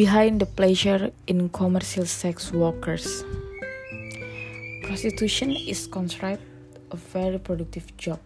[0.00, 3.22] behind the pleasure in commercial sex workers.
[4.82, 6.40] Prostitution is considered
[6.90, 8.18] a very productive job.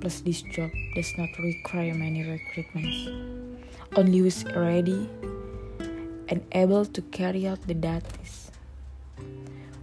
[0.00, 3.12] Plus, this job does not require many recruitments.
[3.94, 5.04] Only who is ready
[6.28, 8.50] and able to carry out the duties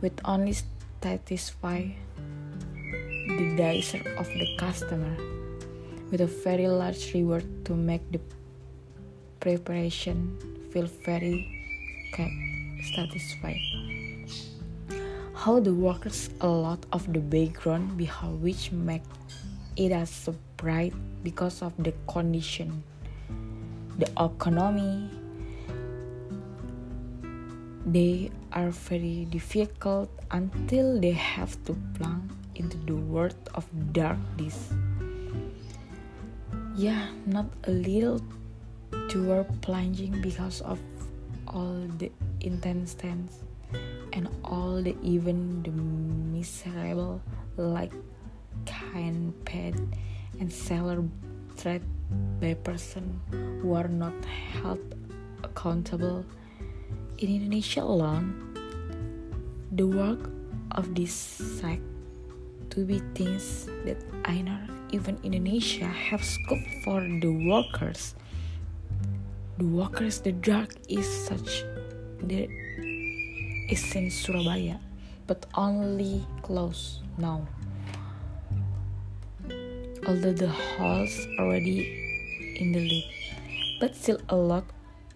[0.01, 0.55] with only
[1.03, 1.85] satisfy
[3.37, 5.13] the desire of the customer
[6.09, 8.19] with a very large reward to make the
[9.39, 10.37] preparation
[10.71, 11.57] feel very
[12.95, 13.61] satisfied.
[15.33, 19.03] How the workers a lot of the background behind which make
[19.75, 22.83] it as so bright because of the condition,
[23.97, 25.09] the economy.
[27.85, 33.63] They are very difficult until they have to plunge into the world of
[33.93, 34.73] darkness.
[36.75, 38.19] Yeah, not a little
[39.09, 40.79] toward plunging because of
[41.47, 43.43] all the intense tense
[44.13, 47.21] and all the even the miserable
[47.57, 47.93] like
[48.65, 49.73] kind pet
[50.39, 51.03] and seller
[51.55, 51.83] treated
[52.39, 53.19] by person
[53.61, 54.79] who are not held
[55.43, 56.23] accountable.
[57.17, 58.53] In Indonesia alone
[59.71, 60.29] the work
[60.71, 61.81] of this sect
[62.69, 64.59] to be things that I know
[64.91, 68.15] even Indonesia have scope for the workers
[69.57, 71.65] the workers the dark is such
[72.21, 72.45] there
[73.73, 74.77] is in Surabaya
[75.25, 77.45] but only close now.
[80.07, 81.89] Although the halls already
[82.61, 83.09] in the lead
[83.81, 84.63] but still a lot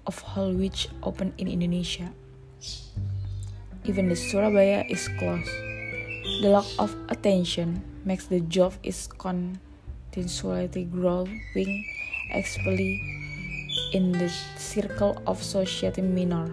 [0.07, 2.11] of hall which open in Indonesia.
[3.85, 5.49] Even the Surabaya is closed.
[6.41, 11.85] The lack of attention makes the job is continually growing
[12.33, 13.20] especially
[13.91, 16.47] in the circle of society minor.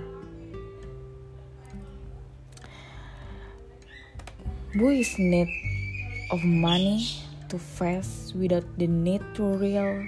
[4.75, 5.49] Boys need
[6.31, 7.07] of money
[7.49, 10.05] to face without the need to real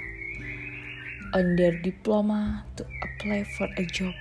[1.32, 4.14] on their diploma to apply for a job.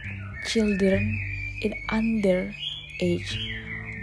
[0.47, 1.19] Children
[1.61, 2.53] in under
[3.01, 3.35] age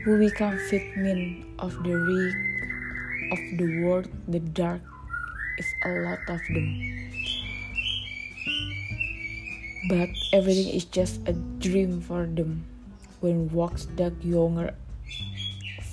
[0.05, 2.35] who become victims of the rig
[3.33, 4.83] of the world, the dark
[5.59, 6.97] is a lot of them
[9.89, 12.67] but everything is just a dream for them.
[13.21, 14.75] When walks the younger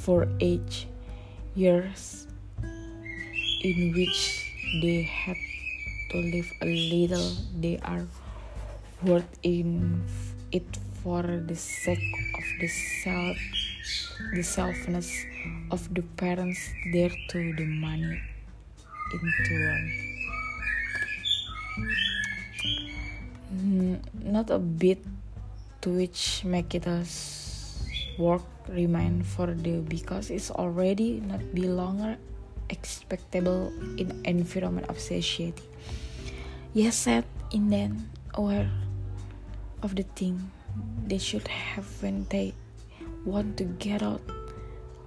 [0.03, 0.87] for age
[1.55, 2.27] years
[3.63, 5.37] in which they have
[6.11, 7.31] to live a little
[7.61, 8.05] they are
[9.03, 10.03] worth in
[10.51, 10.65] it
[11.01, 13.37] for the sake of the self
[14.33, 15.09] the selfness
[15.71, 16.59] of the parents
[16.91, 18.19] there to the money
[19.13, 20.13] into one
[23.53, 24.97] Mm, not a bit
[25.81, 27.85] to which make it us
[28.17, 32.17] work remain for the because it's already not be longer
[32.69, 33.69] expectable
[34.01, 35.61] in environment of society.
[36.73, 38.71] Yes, said in then aware
[39.85, 40.49] of the thing
[41.05, 42.57] they should have when they
[43.25, 44.25] want to get out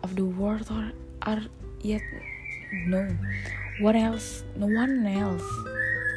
[0.05, 0.93] of the world or
[1.27, 1.43] are
[1.83, 2.03] yet
[2.87, 3.11] no
[3.81, 5.43] one else no one else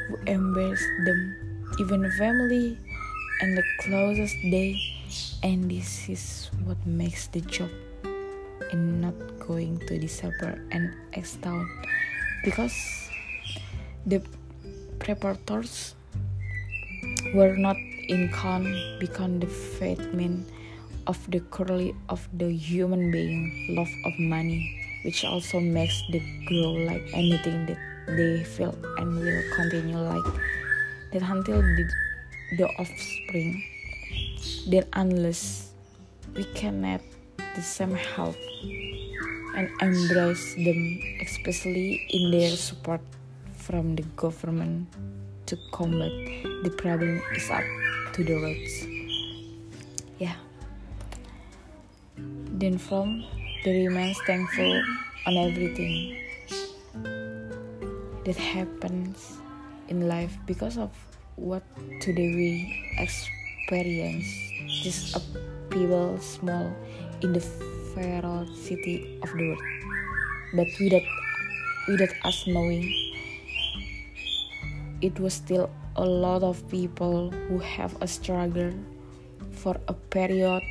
[0.07, 1.48] who embrace them
[1.79, 2.77] even family
[3.39, 4.75] and the closest day
[5.43, 7.71] and this is what makes the job
[8.75, 11.63] in not going to December and X town
[12.43, 12.75] because
[14.05, 14.19] the
[14.99, 15.95] preparators
[17.33, 17.79] were not
[18.11, 18.67] in con
[18.99, 20.43] become the fat men
[21.07, 24.59] of the curly of the human being love of money
[25.07, 27.79] which also makes the grow like anything that
[28.19, 30.27] they feel and will continue like
[31.11, 31.89] that until the,
[32.57, 33.63] the offspring
[34.67, 35.71] then unless
[36.35, 37.01] we cannot
[37.55, 38.35] the same help
[39.55, 43.01] and embrace them especially in their support
[43.55, 44.87] from the government
[45.45, 46.11] to combat
[46.63, 47.63] the problem is up
[48.13, 48.85] to the roots
[50.19, 50.35] yeah.
[52.17, 53.23] Then from
[53.63, 54.83] the remains thankful
[55.25, 56.19] on everything
[58.25, 59.39] that happens
[59.89, 60.93] in life because of
[61.35, 61.63] what
[61.99, 62.49] today we
[62.97, 64.25] experience.
[64.67, 65.21] Just a
[65.69, 66.71] people small
[67.21, 67.41] in the
[67.93, 69.65] feral city of the world.
[70.53, 71.05] But without
[71.87, 72.85] without us knowing
[75.01, 78.71] it was still a lot of people who have a struggle
[79.51, 80.61] for a period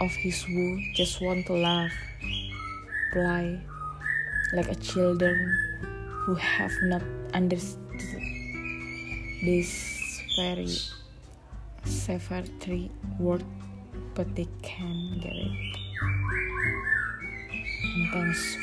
[0.00, 1.92] of his who just want to laugh
[3.12, 3.60] play
[4.52, 5.36] like a children
[6.24, 7.02] who have not
[7.34, 8.27] understood
[9.42, 10.68] this very
[11.84, 13.44] sever three word
[14.14, 15.76] but they can get it.
[17.84, 18.56] And thanks